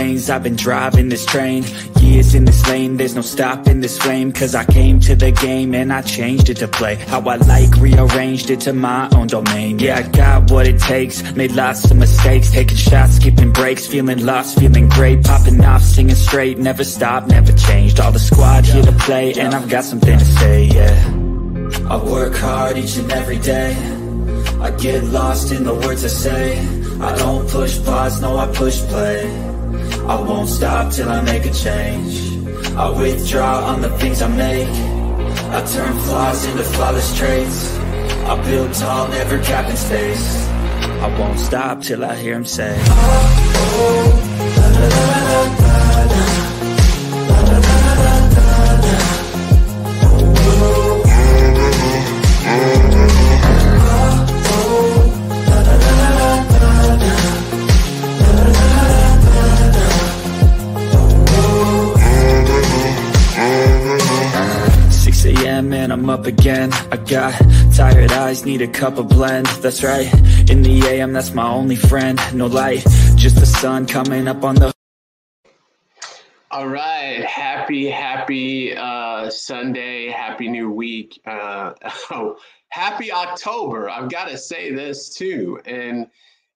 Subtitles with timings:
[0.00, 1.62] I've been driving this train.
[1.98, 2.96] Years in this lane.
[2.96, 4.32] There's no stopping this flame.
[4.32, 7.76] Cause I came to the game And I changed it to play How I like
[7.76, 9.78] Rearranged it to my own domain.
[9.78, 11.22] Yeah, I got what it takes.
[11.34, 12.50] Made lots of mistakes.
[12.50, 13.86] Taking shots, skipping breaks.
[13.86, 15.22] Feeling lost, feeling great.
[15.22, 16.56] Popping off, singing straight.
[16.56, 18.00] Never stopped, never changed.
[18.00, 20.96] All the squad here to play And I've got something to say, yeah.
[21.90, 23.76] I work hard each and every day.
[24.60, 26.58] I get lost in the words I say.
[27.00, 29.59] I don't push pause, no I push play
[30.10, 32.36] I won't stop till I make a change.
[32.74, 34.68] I withdraw on the things I make.
[35.56, 37.78] I turn flaws into flawless traits.
[38.30, 40.48] I build tall, never capping space.
[41.06, 44.19] I won't stop till I hear him say oh, oh,
[66.00, 67.34] I'm up again I got
[67.74, 70.10] tired eyes, need a cup of blend That's right,
[70.50, 74.54] in the AM that's my only friend No light, just the sun coming up on
[74.54, 74.72] the
[76.52, 77.24] all right.
[77.24, 80.08] Happy, happy uh, Sunday.
[80.08, 81.20] Happy new week.
[81.24, 81.74] Uh,
[82.10, 82.38] oh,
[82.70, 83.88] happy October.
[83.88, 85.60] I've got to say this too.
[85.64, 86.08] And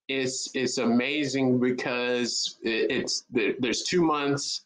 [0.08, 4.62] it's it's amazing because it's there's two months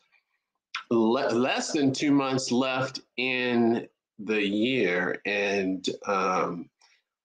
[0.91, 3.87] le- less than two months left in
[4.19, 6.69] the year and um,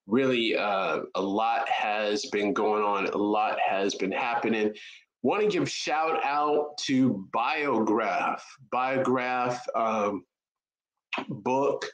[0.08, 4.74] really uh, a lot has been going on a lot has been happening
[5.22, 10.24] want to give shout out to biograph biograph um,
[11.30, 11.86] book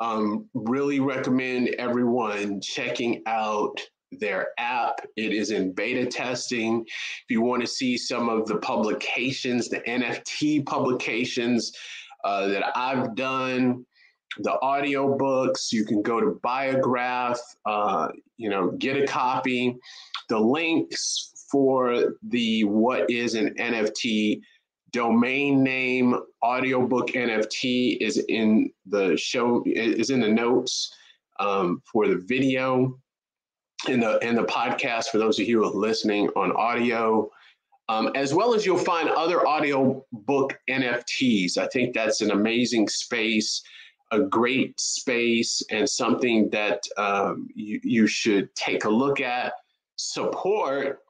[0.00, 3.78] um, really recommend everyone checking out
[4.12, 5.00] their app.
[5.16, 6.80] It is in beta testing.
[6.86, 11.72] If you want to see some of the publications, the NFT publications
[12.24, 13.84] uh, that I've done,
[14.38, 19.76] the audio books, you can go to Biograph, uh, you know, get a copy.
[20.28, 24.40] The links for the what is an NFT
[24.92, 30.94] domain name audiobook NFT is in the show is in the notes
[31.38, 32.98] um, for the video
[33.88, 37.30] in the in the podcast for those of you who are listening on audio,
[37.88, 41.56] um, as well as you'll find other audio book NFTs.
[41.56, 43.62] I think that's an amazing space,
[44.12, 49.52] a great space, and something that um, you, you should take a look at,
[49.96, 51.00] support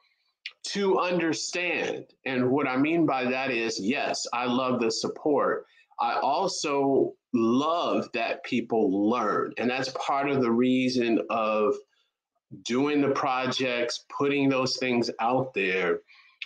[0.63, 2.05] to understand.
[2.25, 5.65] And what I mean by that is, yes, I love the support.
[5.99, 11.75] I also love that people learn, and that's part of the reason of
[12.63, 16.01] doing the projects, putting those things out there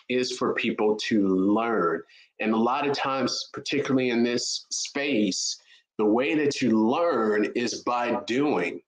[0.08, 2.02] is for people to learn.
[2.40, 5.58] And a lot of times, particularly in this space,
[5.98, 8.82] the way that you learn is by doing,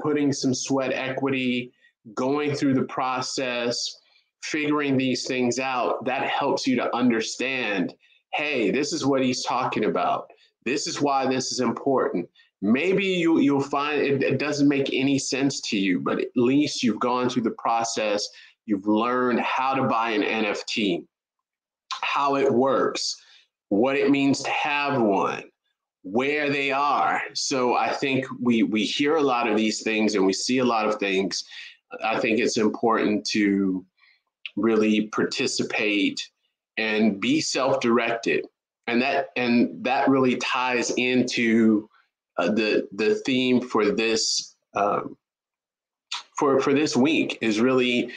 [0.00, 1.72] putting some sweat equity,
[2.14, 3.96] going through the process,
[4.42, 6.04] figuring these things out.
[6.04, 7.94] That helps you to understand
[8.34, 10.28] hey, this is what he's talking about.
[10.64, 12.28] This is why this is important
[12.64, 16.82] maybe you you'll find it, it, doesn't make any sense to you but at least
[16.82, 18.26] you've gone through the process
[18.64, 21.04] you've learned how to buy an nft
[21.90, 23.22] how it works
[23.68, 25.44] what it means to have one
[26.04, 27.22] where they are.
[27.32, 30.64] So i think we we hear a lot of these things and we see a
[30.64, 31.44] lot of things.
[32.02, 33.84] I think it's important to
[34.56, 36.28] really participate
[36.76, 38.46] and be self-directed.
[38.86, 41.88] And that and that really ties into
[42.36, 45.16] uh, the the theme for this um,
[46.36, 48.10] for for this week is really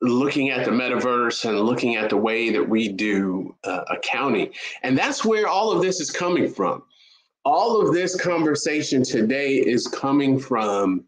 [0.00, 4.52] looking at the metaverse and looking at the way that we do uh, accounting,
[4.82, 6.82] and that's where all of this is coming from.
[7.46, 11.04] All of this conversation today is coming from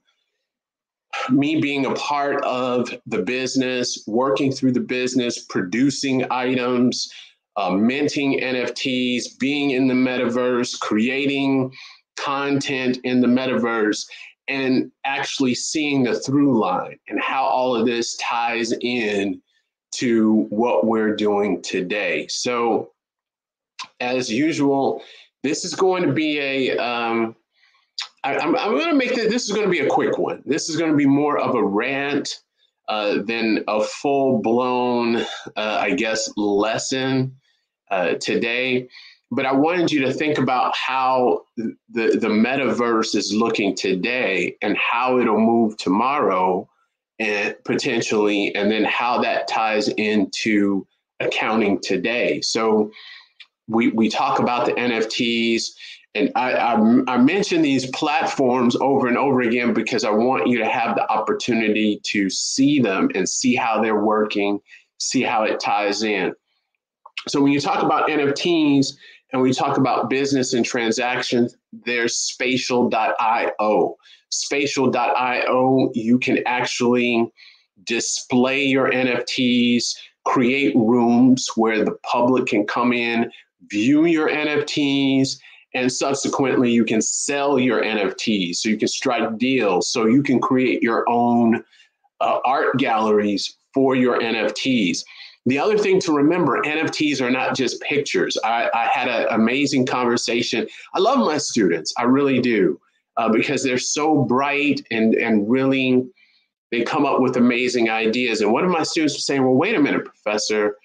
[1.31, 7.13] me being a part of the business, working through the business, producing items,
[7.57, 11.73] uh, minting NFTs, being in the metaverse, creating
[12.17, 14.07] content in the metaverse
[14.47, 19.43] and actually seeing the through line and how all of this ties in
[19.97, 22.29] to what we're doing today.
[22.29, 22.93] So,
[23.99, 25.03] as usual,
[25.43, 26.77] this is going to be a.
[26.77, 27.37] Um,
[28.25, 30.43] I, I'm, I'm going to make this, this is going to be a quick one.
[30.45, 32.41] This is going to be more of a rant
[32.89, 35.27] uh, than a full blown, uh,
[35.57, 37.37] I guess, lesson
[37.91, 38.89] uh, today
[39.31, 44.77] but I wanted you to think about how the, the metaverse is looking today and
[44.77, 46.69] how it'll move tomorrow
[47.19, 50.87] and potentially, and then how that ties into
[51.21, 52.41] accounting today.
[52.41, 52.91] So
[53.69, 55.67] we, we talk about the NFTs,
[56.15, 60.59] and I, I, I mention these platforms over and over again because I want you
[60.59, 64.59] to have the opportunity to see them and see how they're working,
[64.99, 66.33] see how it ties in.
[67.29, 68.95] So when you talk about NFTs
[69.33, 71.55] and we talk about business and transactions,
[71.85, 73.97] there's spatial.io.
[74.31, 77.31] Spatial.io, you can actually
[77.85, 79.95] display your NFTs,
[80.25, 83.31] create rooms where the public can come in,
[83.71, 85.39] view your NFTs,
[85.75, 88.57] and subsequently you can sell your NFTs.
[88.57, 89.91] So you can strike deals.
[89.91, 91.63] So you can create your own
[92.21, 95.05] uh, art galleries for your NFTs.
[95.47, 98.37] The other thing to remember NFTs are not just pictures.
[98.45, 100.67] I, I had an amazing conversation.
[100.95, 102.79] I love my students, I really do,
[103.17, 106.07] uh, because they're so bright and, and really,
[106.71, 108.43] they come up with amazing ideas.
[108.43, 110.77] And one of my students was saying, Well, wait a minute, professor.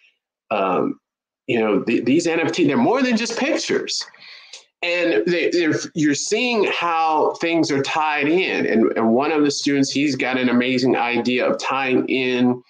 [0.50, 1.00] Um,
[1.48, 4.06] you know, th- these NFT, they're more than just pictures.
[4.82, 5.50] And they,
[5.96, 8.66] you're seeing how things are tied in.
[8.66, 12.62] And, and one of the students, he's got an amazing idea of tying in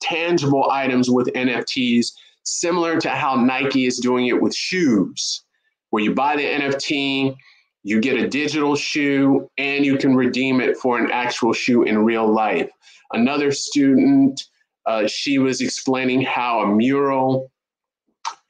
[0.00, 2.08] tangible items with NFTs,
[2.42, 5.44] similar to how Nike is doing it with shoes,
[5.90, 7.36] where you buy the NFT,
[7.82, 12.04] you get a digital shoe, and you can redeem it for an actual shoe in
[12.04, 12.70] real life.
[13.12, 14.44] Another student,
[14.86, 17.50] uh, she was explaining how a mural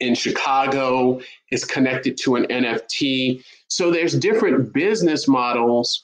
[0.01, 1.21] in Chicago
[1.51, 3.43] is connected to an NFT.
[3.67, 6.03] So there's different business models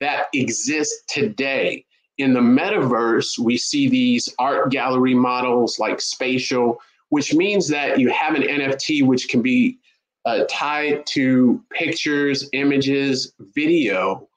[0.00, 1.84] that exist today.
[2.18, 8.10] In the metaverse, we see these art gallery models like spatial, which means that you
[8.10, 9.78] have an NFT which can be
[10.24, 14.28] uh, tied to pictures, images, video,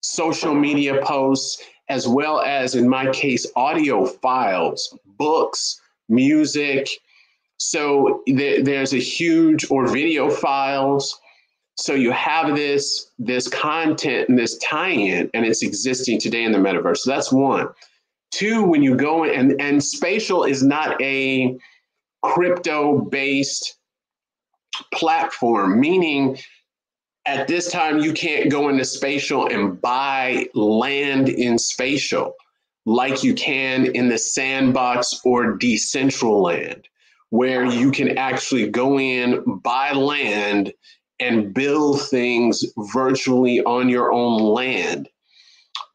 [0.00, 6.88] social media posts, as well as, in my case, audio files, books, music,
[7.62, 11.18] so th- there's a huge or video files.
[11.76, 16.58] So you have this this content and this tie-in, and it's existing today in the
[16.58, 16.98] metaverse.
[16.98, 17.68] So that's one.
[18.32, 21.56] Two, when you go in, and and spatial is not a
[22.22, 23.78] crypto-based
[24.92, 26.38] platform, meaning
[27.26, 32.34] at this time you can't go into spatial and buy land in spatial
[32.86, 36.82] like you can in the sandbox or Decentraland
[37.32, 40.70] where you can actually go in, buy land,
[41.18, 42.62] and build things
[42.92, 45.08] virtually on your own land.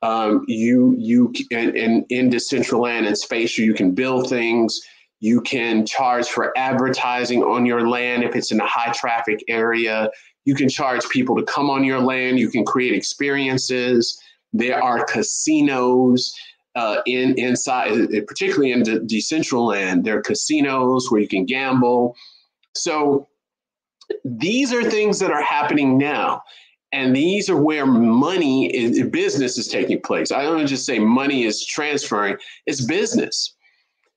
[0.01, 4.81] Um, you you and, and in Decentraland and Spatial, you can build things.
[5.19, 10.09] You can charge for advertising on your land if it's in a high traffic area.
[10.45, 12.39] You can charge people to come on your land.
[12.39, 14.19] You can create experiences.
[14.53, 16.33] There are casinos
[16.77, 20.03] uh, in inside, uh, particularly in the Decentraland.
[20.03, 22.15] There are casinos where you can gamble.
[22.75, 23.27] So
[24.23, 26.43] these are things that are happening now.
[26.91, 30.31] And these are where money is, business is taking place.
[30.31, 33.55] I don't just say money is transferring, it's business.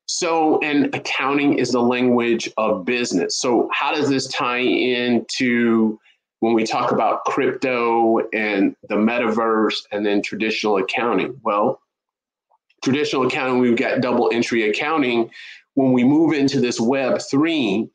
[0.04, 3.38] So, and accounting is the language of business.
[3.38, 5.98] So, how does this tie into
[6.40, 11.40] when we talk about crypto and the metaverse and then traditional accounting?
[11.42, 11.80] Well,
[12.82, 15.30] traditional accounting, we've got double entry accounting.
[15.74, 17.88] When we move into this Web three,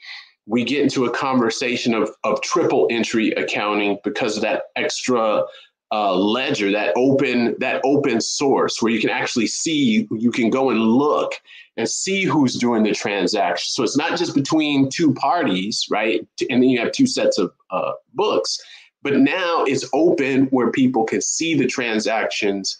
[0.45, 5.43] we get into a conversation of, of triple entry accounting because of that extra
[5.91, 10.69] uh, ledger, that open that open source where you can actually see, you can go
[10.69, 11.33] and look
[11.77, 13.69] and see who's doing the transaction.
[13.71, 16.25] So it's not just between two parties, right?
[16.49, 18.59] And then you have two sets of uh, books,
[19.03, 22.77] but now it's open where people can see the transactions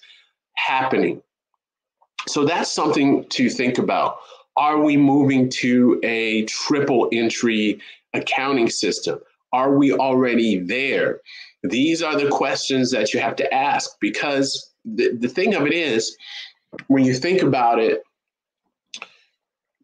[0.56, 1.22] happening.
[2.27, 4.17] So that's something to think about.
[4.58, 7.79] Are we moving to a triple entry
[8.13, 9.20] accounting system?
[9.53, 11.22] Are we already there?
[11.63, 15.74] These are the questions that you have to ask because the, the thing of it
[15.74, 16.15] is,
[16.88, 18.03] when you think about it,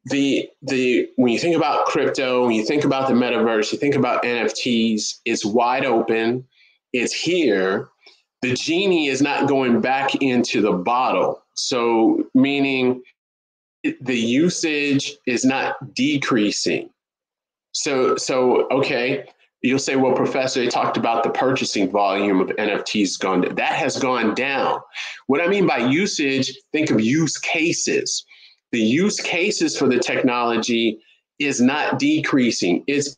[0.06, 3.96] the the when you think about crypto, when you think about the metaverse, you think
[3.96, 6.46] about NFTs, it's wide open,
[6.92, 7.90] it's here.
[8.42, 11.44] The genie is not going back into the bottle.
[11.54, 13.02] So, meaning
[14.02, 16.90] the usage is not decreasing.
[17.74, 19.26] So, so okay,
[19.62, 23.42] you'll say, well, professor, they talked about the purchasing volume of NFTs gone.
[23.56, 24.80] That has gone down.
[25.28, 28.26] What I mean by usage, think of use cases.
[28.72, 31.00] The use cases for the technology
[31.40, 32.84] is not decreasing.
[32.88, 33.18] It's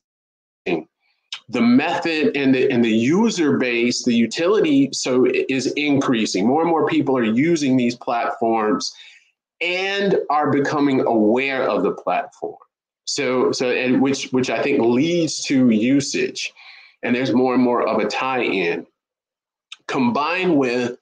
[1.54, 6.48] the method and the and the user base, the utility, so is increasing.
[6.48, 8.94] More and more people are using these platforms
[9.62, 12.58] and are becoming aware of the platform.
[13.06, 16.52] So so and which which I think leads to usage,
[17.04, 18.88] and there's more and more of a tie-in.
[19.88, 20.98] Combined with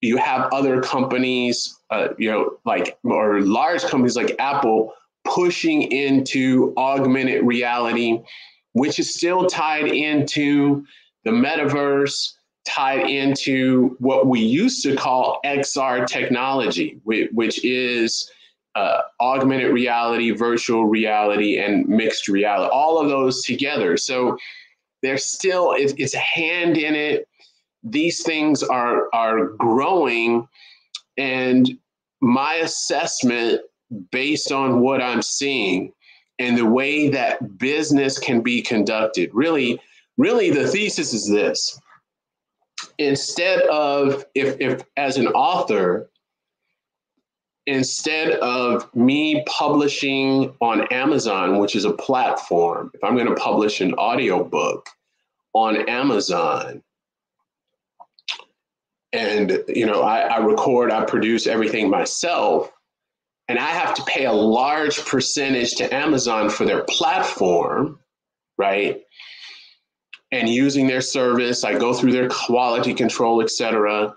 [0.00, 4.92] you have other companies, uh, you know, like or large companies like Apple
[5.24, 8.20] pushing into augmented reality,
[8.74, 10.84] which is still tied into
[11.24, 18.30] the metaverse, tied into what we used to call XR technology, which is
[18.74, 23.96] uh, augmented reality, virtual reality, and mixed reality, all of those together.
[23.96, 24.36] So
[25.02, 27.28] there's still, it's, a hand in it.
[27.84, 30.48] These things are, are growing.
[31.16, 31.78] And
[32.20, 33.60] my assessment,
[34.10, 35.92] based on what I'm seeing
[36.38, 39.80] and the way that business can be conducted, really,
[40.16, 41.78] really the thesis is this.
[42.98, 46.10] Instead of if if as an author
[47.66, 53.80] instead of me publishing on Amazon, which is a platform, if I'm going to publish
[53.80, 54.88] an audiobook
[55.54, 56.82] on Amazon,
[59.12, 62.70] and you know, I, I, record, I produce everything myself,
[63.48, 67.98] and I have to pay a large percentage to Amazon for their platform,
[68.58, 69.02] right?
[70.32, 74.16] And using their service, I go through their quality control, et cetera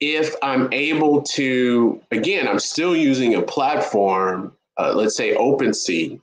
[0.00, 6.20] if I'm able to, again, I'm still using a platform, uh, let's say OpenSea,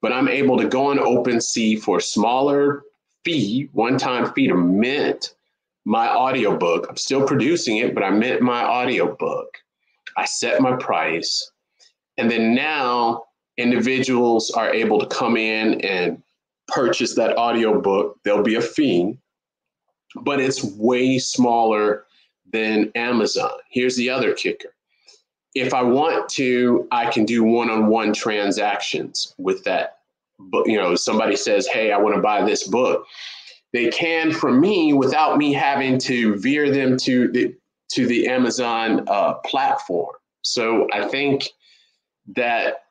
[0.00, 2.82] but I'm able to go on OpenSea for smaller
[3.24, 5.34] fee, one time fee to mint
[5.90, 6.86] my audiobook.
[6.88, 9.58] I'm still producing it, but I mint my audiobook.
[10.16, 11.50] I set my price.
[12.16, 13.24] And then now
[13.56, 16.22] individuals are able to come in and
[16.68, 18.20] purchase that audiobook.
[18.22, 19.18] There'll be a fee,
[20.14, 22.04] but it's way smaller
[22.52, 23.50] than Amazon.
[23.68, 24.72] Here's the other kicker.
[25.56, 29.98] If I want to, I can do one-on-one transactions with that.
[30.38, 33.04] But you know, somebody says, "Hey, I want to buy this book."
[33.72, 37.54] They can from me without me having to veer them to the
[37.92, 40.14] to the Amazon uh, platform.
[40.42, 41.48] So I think
[42.34, 42.84] that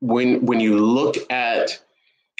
[0.00, 1.78] when when you look at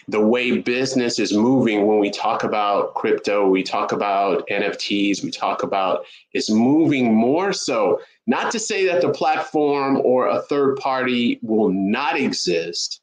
[0.09, 5.31] the way business is moving when we talk about crypto, we talk about NFTs, we
[5.31, 8.01] talk about it's moving more so.
[8.27, 13.01] Not to say that the platform or a third party will not exist,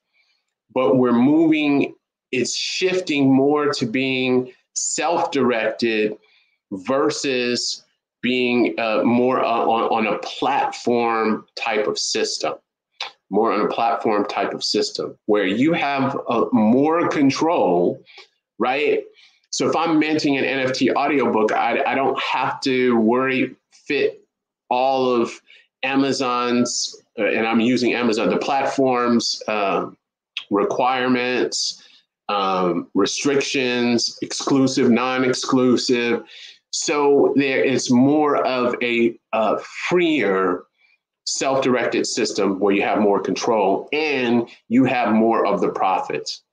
[0.73, 1.93] but we're moving,
[2.31, 6.17] it's shifting more to being self directed
[6.71, 7.83] versus
[8.21, 12.53] being uh, more uh, on, on a platform type of system
[13.29, 18.01] more on a platform type of system where you have uh, more control,
[18.57, 19.03] right?
[19.49, 24.21] So if I'm minting an NFT audiobook, I, I don't have to worry, fit
[24.69, 25.31] all of
[25.83, 29.89] Amazon's, uh, and I'm using Amazon, the platform's uh,
[30.49, 31.83] requirements,
[32.29, 36.23] um, restrictions, exclusive, non exclusive.
[36.71, 39.57] So there is more of a uh,
[39.89, 40.65] freer
[41.25, 46.43] self-directed system where you have more control and you have more of the profits.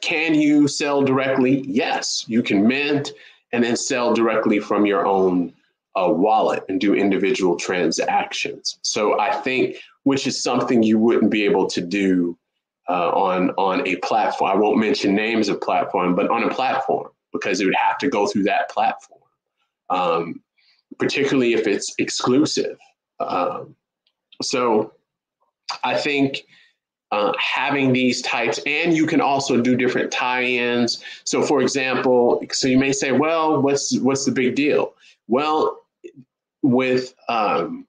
[0.00, 1.64] Can you sell directly?
[1.66, 3.12] Yes, you can mint
[3.52, 5.52] and then sell directly from your own
[5.94, 8.78] uh, wallet and do individual transactions.
[8.82, 12.36] So I think, which is something you wouldn't be able to do
[12.92, 14.50] uh, on on a platform.
[14.50, 18.08] I won't mention names of platform, but on a platform because it would have to
[18.08, 19.22] go through that platform,
[19.88, 20.42] um,
[20.98, 22.76] particularly if it's exclusive.
[23.18, 23.74] Um,
[24.42, 24.92] so
[25.82, 26.42] I think
[27.12, 31.02] uh, having these types, and you can also do different tie-ins.
[31.24, 34.92] So, for example, so you may say, "Well, what's what's the big deal?"
[35.28, 35.78] Well,
[36.62, 37.86] with um,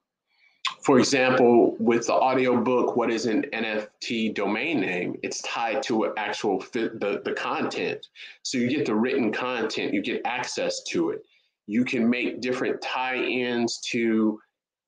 [0.84, 5.16] for example, with the audiobook, what is an NFT domain name?
[5.22, 8.06] It's tied to actual the, the content.
[8.42, 11.22] So you get the written content, you get access to it.
[11.66, 14.38] You can make different tie-ins to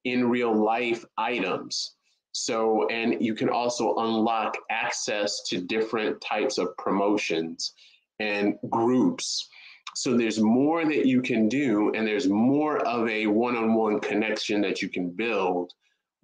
[0.05, 1.95] in real life items.
[2.33, 7.73] So, and you can also unlock access to different types of promotions
[8.21, 9.49] and groups.
[9.95, 14.83] So there's more that you can do, and there's more of a one-on-one connection that
[14.83, 15.73] you can build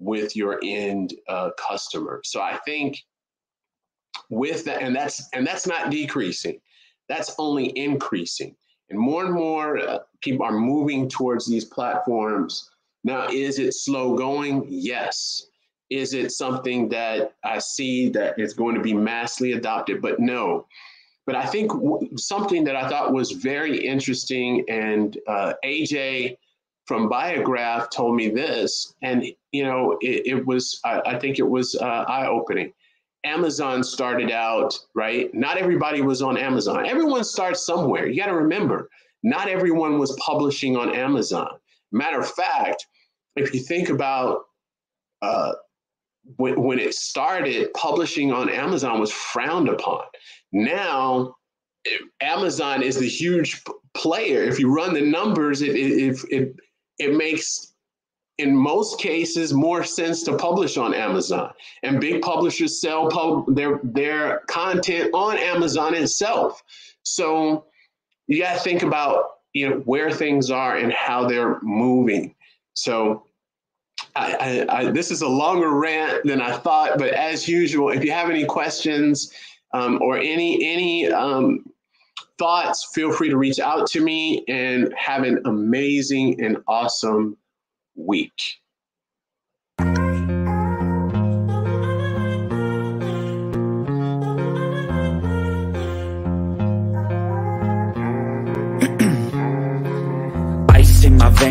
[0.03, 2.21] with your end uh, customer.
[2.25, 2.99] So I think
[4.31, 6.61] with that, and that's and that's not decreasing,
[7.09, 8.57] that's only increasing.
[8.91, 12.71] And more and more uh, people are moving towards these platforms
[13.05, 14.65] now, is it slow going?
[14.69, 15.47] Yes.
[15.91, 20.01] Is it something that I see that is going to be massively adopted?
[20.01, 20.67] But no.
[21.27, 26.37] But I think w- something that I thought was very interesting, and uh, AJ
[26.87, 31.49] from Biograph told me this, and you know, it, it was I, I, think it
[31.49, 32.73] was uh, eye opening.
[33.25, 35.33] Amazon started out right.
[35.33, 36.87] Not everybody was on Amazon.
[36.87, 38.07] Everyone starts somewhere.
[38.09, 38.89] You got to remember,
[39.23, 41.51] not everyone was publishing on Amazon.
[41.93, 42.87] Matter of fact,
[43.37, 44.41] if you think about
[45.21, 45.53] uh,
[46.37, 50.03] when, when it started, publishing on Amazon was frowned upon.
[50.53, 51.37] Now,
[52.21, 53.63] Amazon is the huge
[53.95, 54.43] player.
[54.43, 56.57] If you run the numbers, it it, it,
[56.99, 57.73] it makes
[58.39, 61.53] in most cases more sense to publish on Amazon.
[61.83, 66.63] And big publishers sell pub- their their content on Amazon itself.
[67.03, 67.67] So
[68.27, 72.35] you got to think about you know where things are and how they're moving.
[72.75, 73.25] So
[74.17, 78.05] I, I, I, this is a longer rant than I thought, but as usual, if
[78.05, 79.33] you have any questions
[79.73, 81.65] um, or any any um,
[82.43, 87.37] thoughts, feel free to reach out to me and have an amazing and awesome
[87.95, 88.33] week.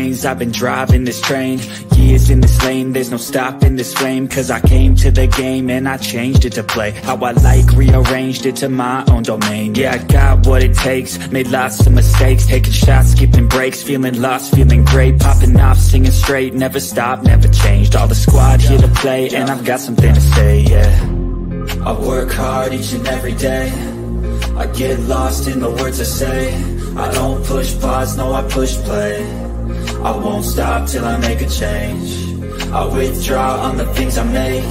[0.02, 1.60] I've been driving this train
[1.94, 2.92] Years in this lane.
[2.92, 6.54] There's no stopping this flame Cause I came to the game And I changed it
[6.54, 6.90] to play.
[6.90, 9.76] How I like Rearranged it to my own domain.
[9.76, 11.18] Yeah, I got what it takes.
[11.30, 12.46] Made lots of mistakes.
[12.46, 15.20] Taking shots, skipping breaks Feeling lost, feeling great.
[15.20, 16.52] Popping off, singing straight.
[16.52, 17.94] Never stopped, never changed.
[17.94, 20.92] All the squad here to play And I've got something to say, yeah.
[21.86, 23.70] I work hard each and every day.
[24.56, 26.54] I get lost in the words I say.
[26.96, 29.41] I don't push pause, no I push play
[30.04, 32.34] I won't stop till I make a change.
[32.72, 34.64] I withdraw on the things I make